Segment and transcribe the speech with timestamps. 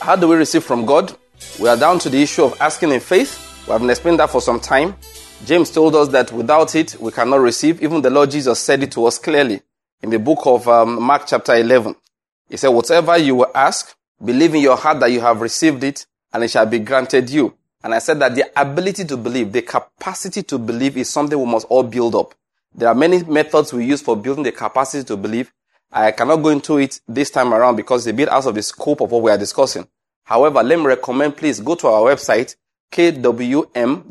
[0.00, 1.16] How do we receive from God?
[1.58, 3.64] We are down to the issue of asking in faith.
[3.66, 4.94] We have explained that for some time.
[5.44, 7.82] James told us that without it, we cannot receive.
[7.82, 9.62] Even the Lord Jesus said it to us clearly
[10.02, 11.96] in the book of um, Mark chapter 11.
[12.48, 16.06] He said, whatever you will ask, believe in your heart that you have received it
[16.32, 17.54] and it shall be granted you.
[17.82, 21.46] And I said that the ability to believe, the capacity to believe is something we
[21.46, 22.34] must all build up.
[22.74, 25.52] There are many methods we use for building the capacity to believe.
[25.90, 28.62] I cannot go into it this time around because it's a bit out of the
[28.62, 29.86] scope of what we are discussing.
[30.24, 32.56] However, let me recommend please go to our website,
[32.92, 34.02] kwm.com.ng.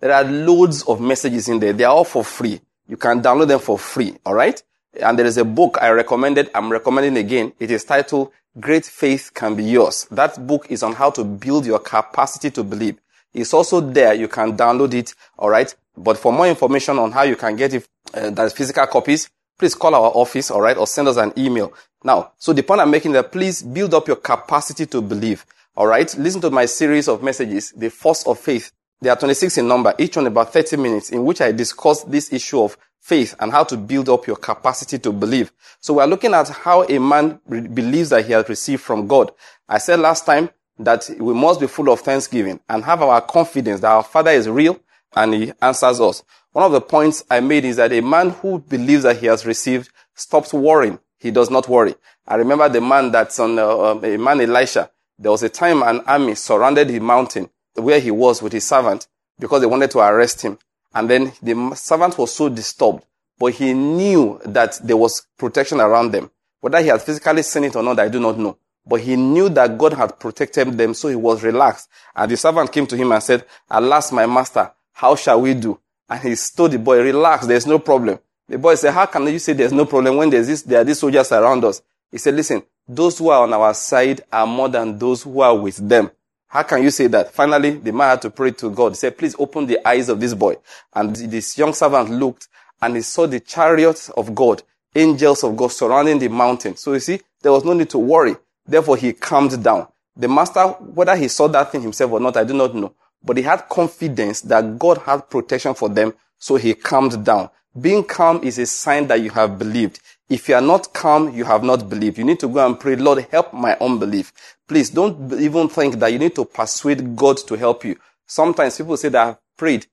[0.00, 1.72] There are loads of messages in there.
[1.72, 2.60] They are all for free.
[2.88, 4.16] You can download them for free.
[4.24, 4.62] All right.
[5.00, 6.50] And there is a book I recommended.
[6.54, 7.52] I'm recommending again.
[7.60, 10.06] It is titled Great Faith Can Be Yours.
[10.10, 12.98] That book is on how to build your capacity to believe.
[13.32, 14.14] It's also there.
[14.14, 15.14] You can download it.
[15.38, 15.72] All right.
[15.96, 19.30] But for more information on how you can get it, uh, that is physical copies,
[19.60, 20.50] please call our office.
[20.50, 20.76] All right.
[20.76, 21.72] Or send us an email.
[22.02, 25.44] Now, so the point I'm making that please build up your capacity to believe.
[25.76, 26.12] All right.
[26.18, 28.72] Listen to my series of messages, The Force of Faith.
[29.02, 32.32] There are 26 in number, each one about 30 minutes in which I discuss this
[32.32, 35.52] issue of faith and how to build up your capacity to believe.
[35.80, 39.30] So we're looking at how a man re- believes that he has received from God.
[39.68, 43.80] I said last time that we must be full of thanksgiving and have our confidence
[43.80, 44.78] that our father is real
[45.14, 46.22] and he answers us.
[46.52, 49.46] One of the points I made is that a man who believes that he has
[49.46, 50.98] received stops worrying.
[51.18, 51.94] He does not worry.
[52.26, 54.90] I remember the man that's on, uh, um, a man Elisha.
[55.18, 59.06] There was a time an army surrounded the mountain where he was with his servant
[59.38, 60.58] because they wanted to arrest him.
[60.94, 63.04] And then the servant was so disturbed,
[63.38, 66.30] but he knew that there was protection around them.
[66.60, 68.58] Whether he had physically seen it or not, I do not know.
[68.86, 71.88] But he knew that God had protected them, so he was relaxed.
[72.16, 75.80] And the servant came to him and said, Alas, my master, how shall we do?
[76.10, 78.18] And he told the boy, relax, there's no problem.
[78.46, 80.84] The boy said, how can you say there's no problem when there's this, there are
[80.84, 81.80] these soldiers around us?
[82.10, 85.56] He said, listen, those who are on our side are more than those who are
[85.56, 86.10] with them.
[86.48, 87.32] How can you say that?
[87.32, 88.92] Finally, the man had to pray to God.
[88.92, 90.56] He said, please open the eyes of this boy.
[90.92, 92.48] And this young servant looked
[92.82, 94.62] and he saw the chariots of God,
[94.94, 96.76] angels of God surrounding the mountain.
[96.76, 98.36] So you see, there was no need to worry.
[98.66, 99.86] Therefore, he calmed down.
[100.14, 102.92] The master, whether he saw that thing himself or not, I do not know.
[103.22, 106.14] But he had confidence that God had protection for them.
[106.38, 107.50] So he calmed down.
[107.78, 110.00] Being calm is a sign that you have believed.
[110.28, 112.18] If you are not calm, you have not believed.
[112.18, 114.32] You need to go and pray, Lord, help my unbelief.
[114.66, 117.96] Please don't even think that you need to persuade God to help you.
[118.26, 119.86] Sometimes people say that I've prayed,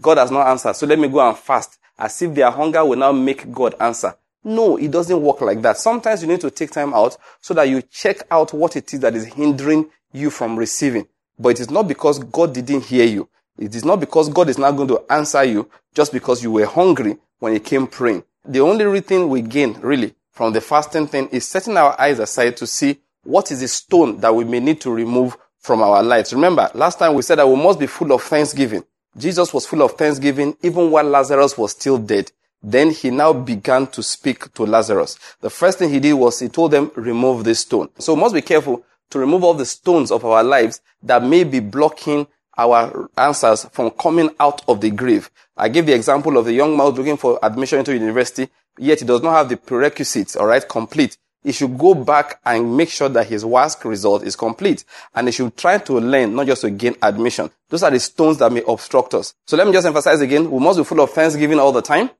[0.00, 2.96] God has not answered, so let me go and fast, as if their hunger will
[2.96, 4.14] now make God answer.
[4.44, 5.76] No, it doesn't work like that.
[5.76, 9.00] Sometimes you need to take time out so that you check out what it is
[9.00, 11.06] that is hindering you from receiving.
[11.42, 13.28] But it is not because God didn't hear you.
[13.58, 16.66] It is not because God is not going to answer you just because you were
[16.66, 18.22] hungry when you came praying.
[18.44, 22.56] The only thing we gain really from the fasting thing is setting our eyes aside
[22.58, 26.32] to see what is the stone that we may need to remove from our lives.
[26.32, 28.84] Remember, last time we said that we must be full of thanksgiving.
[29.16, 32.30] Jesus was full of thanksgiving even while Lazarus was still dead.
[32.62, 35.18] Then he now began to speak to Lazarus.
[35.40, 37.90] The first thing he did was he told them, remove this stone.
[37.98, 41.44] So we must be careful to remove all the stones of our lives that may
[41.44, 42.26] be blocking
[42.58, 45.30] our answers from coming out of the grave.
[45.56, 49.06] I gave the example of the young man looking for admission into university, yet he
[49.06, 51.16] does not have the prerequisites, alright, complete.
[51.42, 54.84] He should go back and make sure that his WASC result is complete.
[55.12, 57.50] And he should try to learn, not just to gain admission.
[57.68, 59.34] Those are the stones that may obstruct us.
[59.48, 62.10] So let me just emphasize again, we must be full of thanksgiving all the time.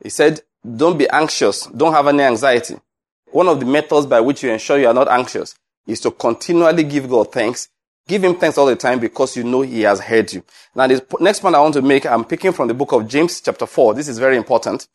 [0.00, 0.42] He said,
[0.76, 1.66] don't be anxious.
[1.66, 2.76] Don't have any anxiety.
[3.32, 5.56] One of the methods by which you ensure you are not anxious
[5.88, 7.68] is to continually give God thanks
[8.08, 10.42] Give him thanks all the time because you know he has heard you.
[10.74, 13.38] Now, the next point I want to make, I'm picking from the book of James,
[13.42, 13.92] chapter 4.
[13.92, 14.88] This is very important.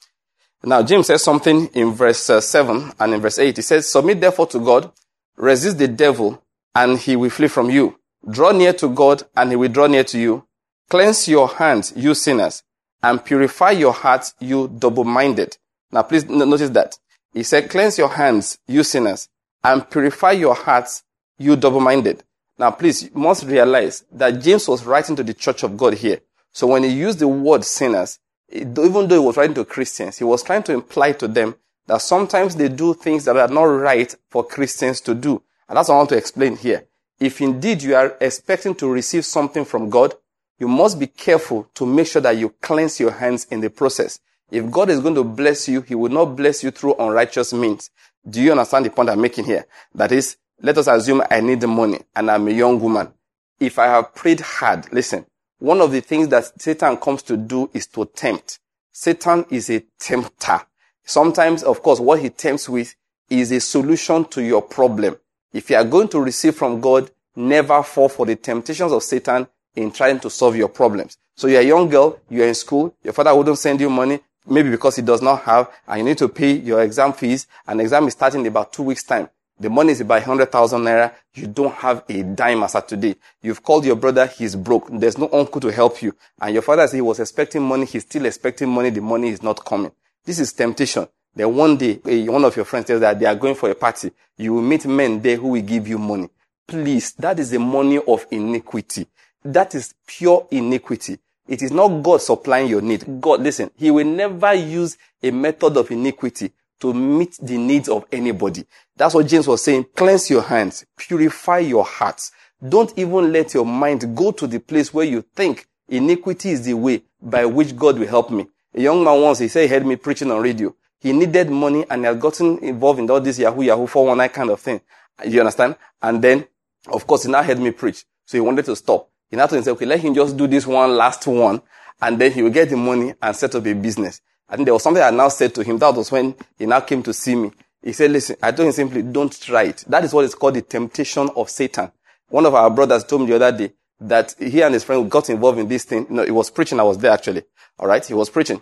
[0.64, 3.56] Now, James says something in verse uh, 7 and in verse 8.
[3.56, 4.92] He says, Submit therefore to God,
[5.38, 6.42] resist the devil,
[6.74, 8.00] and he will flee from you.
[8.28, 10.48] Draw near to God, and he will draw near to you.
[10.90, 12.64] Cleanse your hands, you sinners,
[13.04, 15.56] and purify your hearts, you double-minded.
[15.92, 16.98] Now, please notice that.
[17.32, 19.30] He said, Cleanse your hands, you sinners,
[19.64, 21.04] and purify your hearts,
[21.38, 22.24] you double-minded.
[22.58, 26.20] Now, please, you must realize that James was writing to the church of God here.
[26.52, 28.20] So when he used the word sinners,
[28.52, 31.56] even though he was writing to Christians, he was trying to imply to them
[31.88, 35.42] that sometimes they do things that are not right for Christians to do.
[35.68, 36.86] And that's what I want to explain here.
[37.20, 40.14] If indeed you are expecting to receive something from God,
[40.60, 44.20] you must be careful to make sure that you cleanse your hands in the process.
[44.52, 47.90] If God is going to bless you, He will not bless you through unrighteous means.
[48.28, 49.66] Do you understand the point I'm making here?
[49.96, 53.14] That is, let us assume I need the money and I'm a young woman.
[53.60, 55.26] If I have prayed hard, listen,
[55.60, 58.60] one of the things that Satan comes to do is to tempt.
[58.92, 60.62] Satan is a tempter.
[61.04, 62.96] Sometimes, of course, what he tempts with
[63.30, 65.18] is a solution to your problem.
[65.52, 69.48] If you are going to receive from God, never fall for the temptations of Satan
[69.76, 71.18] in trying to solve your problems.
[71.36, 74.70] So you're a young girl, you're in school, your father wouldn't send you money, maybe
[74.70, 78.08] because he does not have, and you need to pay your exam fees, and exam
[78.08, 79.30] is starting in about two weeks time.
[79.60, 81.14] The money is about 100,000 naira.
[81.36, 83.16] You don't have a dime as of today.
[83.42, 84.88] You've called your brother, he's broke.
[84.92, 86.16] There's no uncle to help you.
[86.42, 89.44] And your father said he was expecting money, he's still expecting money, the money is
[89.44, 89.92] not coming.
[90.26, 91.08] This is temptation.
[91.36, 93.76] Then one day, eh, one of your friends tells that they are going for a
[93.76, 94.12] party.
[94.38, 96.30] You will meet men there who will give you money.
[96.68, 99.08] Please, that is the money of iniquity.
[99.44, 101.20] That is pure iniquity.
[101.48, 103.22] It is not God supplying your need.
[103.22, 108.06] God, listen, He will never use a method of iniquity to meet the needs of
[108.12, 108.66] anybody.
[108.96, 109.86] That's what James was saying.
[109.96, 112.32] Cleanse your hands, purify your hearts.
[112.68, 116.74] Don't even let your mind go to the place where you think iniquity is the
[116.74, 118.48] way by which God will help me.
[118.74, 120.74] A young man once, he said he heard me preaching on radio.
[121.00, 124.50] He needed money and he had gotten involved in all this Yahoo, Yahoo 419 kind
[124.50, 124.82] of thing.
[125.26, 125.76] You understand?
[126.02, 126.46] And then,
[126.88, 128.06] of course, he now heard me preach.
[128.26, 129.10] So he wanted to stop.
[129.34, 131.60] He now told himself, okay, let him just do this one last one
[132.00, 134.22] and then he will get the money and set up a business.
[134.48, 135.80] I think there was something I now said to him.
[135.80, 137.52] That was when he now came to see me.
[137.82, 139.86] He said, listen, I told him simply, don't try it.
[139.88, 141.92] That is what is called the temptation of Satan.
[142.30, 145.32] One of our brothers told me the other day that he and his friend got
[145.32, 146.06] involved in this thing.
[146.12, 146.80] No, he was preaching.
[146.80, 147.42] I was there actually.
[147.80, 148.06] All right.
[148.06, 148.62] He was preaching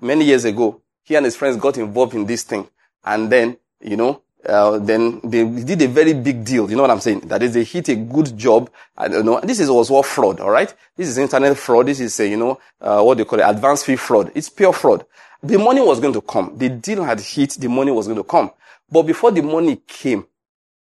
[0.00, 0.82] many years ago.
[1.02, 2.68] He and his friends got involved in this thing.
[3.04, 6.68] And then, you know, uh, then they did a very big deal.
[6.68, 7.20] You know what I'm saying?
[7.20, 8.70] That is, they hit a good job.
[8.96, 9.40] I don't know.
[9.40, 10.72] This is also fraud, all right?
[10.96, 11.86] This is internet fraud.
[11.86, 14.32] This is, uh, you know, uh, what they call it, advanced fee fraud.
[14.34, 15.06] It's pure fraud.
[15.42, 16.56] The money was going to come.
[16.56, 17.52] The deal had hit.
[17.52, 18.50] The money was going to come.
[18.90, 20.26] But before the money came,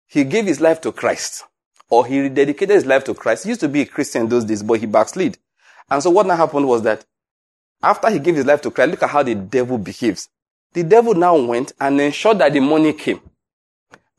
[0.07, 1.43] he gave his life to Christ,
[1.89, 3.43] or he rededicated his life to Christ.
[3.43, 5.37] He used to be a Christian those days, but he backslid.
[5.89, 7.05] And so what now happened was that
[7.81, 10.29] after he gave his life to Christ, look at how the devil behaves.
[10.73, 13.19] The devil now went and ensured that the money came.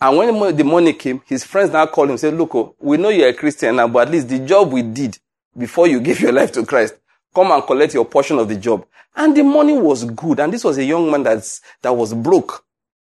[0.01, 2.97] And when the money came, his friends now called him and said, look, oh, we
[2.97, 5.19] know you're a Christian now, but at least the job we did
[5.57, 6.95] before you gave your life to Christ,
[7.35, 8.87] come and collect your portion of the job.
[9.17, 10.39] And the money was good.
[10.39, 12.65] And this was a young man that's, that was broke.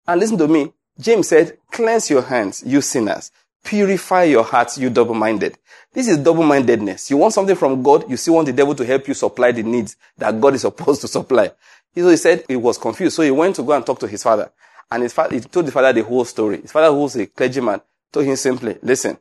[0.08, 0.74] And listen to me.
[1.00, 3.32] James said, cleanse your hands, you sinners.
[3.64, 5.58] Purify your hearts, you double-minded.
[5.94, 7.10] This is double-mindedness.
[7.10, 9.64] You want something from God, you still want the devil to help you supply the
[9.64, 11.52] needs that God is supposed to supply.
[11.96, 13.16] So he said he was confused.
[13.16, 14.52] So he went to go and talk to his father.
[14.92, 16.62] And his father, he told his father the whole story.
[16.62, 19.18] His father, who was a clergyman, told him simply, listen,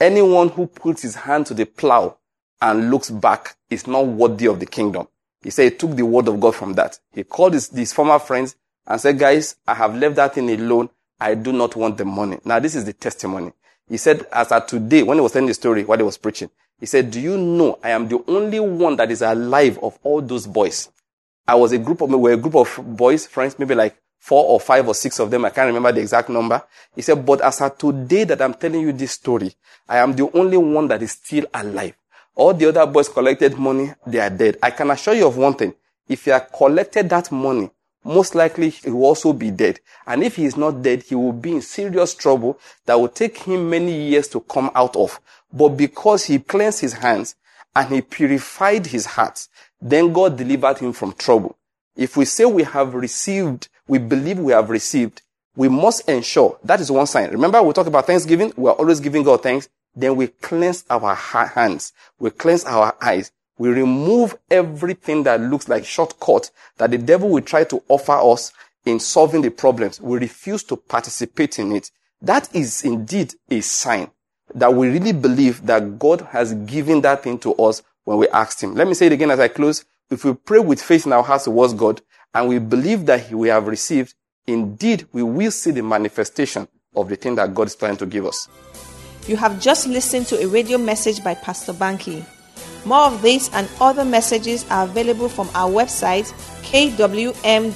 [0.00, 2.16] anyone who puts his hand to the plow
[2.60, 5.06] and looks back is not worthy of the kingdom.
[5.42, 6.98] He said he took the word of God from that.
[7.12, 8.56] He called his, his former friends
[8.86, 10.88] and said, guys, I have left that thing alone.
[11.20, 12.38] I do not want the money.
[12.44, 13.52] Now, this is the testimony.
[13.88, 16.50] He said, as at today, when he was telling the story, what he was preaching,
[16.80, 20.22] he said, do you know I am the only one that is alive of all
[20.22, 20.90] those boys?
[21.46, 24.44] I was a group of, we were a group of boys, friends, maybe like four
[24.44, 25.44] or five or six of them.
[25.44, 26.62] I can't remember the exact number.
[26.94, 29.54] He said, but as of today that I'm telling you this story,
[29.88, 31.94] I am the only one that is still alive.
[32.34, 34.58] All the other boys collected money, they are dead.
[34.62, 35.74] I can assure you of one thing.
[36.08, 37.70] If you have collected that money,
[38.04, 39.80] most likely he will also be dead.
[40.06, 43.38] And if he is not dead, he will be in serious trouble that will take
[43.38, 45.20] him many years to come out of.
[45.52, 47.34] But because he cleansed his hands
[47.74, 49.48] and he purified his heart,
[49.80, 51.56] then God delivered him from trouble.
[51.96, 55.22] If we say we have received we believe we have received,
[55.56, 57.30] we must ensure that is one sign.
[57.30, 58.52] Remember, we talk about Thanksgiving.
[58.56, 59.68] We are always giving God thanks.
[59.96, 61.92] Then we cleanse our hands.
[62.20, 63.32] We cleanse our eyes.
[63.58, 68.52] We remove everything that looks like shortcut that the devil will try to offer us
[68.84, 70.00] in solving the problems.
[70.00, 71.90] We refuse to participate in it.
[72.22, 74.10] That is indeed a sign
[74.54, 78.62] that we really believe that God has given that thing to us when we asked
[78.62, 78.74] Him.
[78.74, 79.84] Let me say it again as I close.
[80.10, 82.00] If we pray with faith in our hearts towards God,
[82.34, 84.14] and we believe that we have received,
[84.46, 88.26] indeed we will see the manifestation of the thing that God is trying to give
[88.26, 88.48] us.
[89.26, 92.24] You have just listened to a radio message by Pastor Banky.
[92.84, 96.32] More of these and other messages are available from our website
[96.62, 97.74] kwm.com.ng.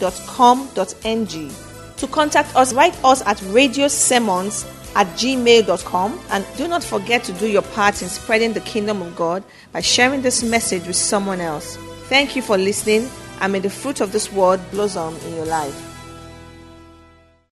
[1.97, 7.47] To contact us, write us at radiosermons at gmail.com and do not forget to do
[7.49, 9.43] your part in spreading the kingdom of God
[9.73, 11.77] by sharing this message with someone else.
[12.09, 13.09] Thank you for listening
[13.43, 15.92] and may the fruit of this word blossom in your life.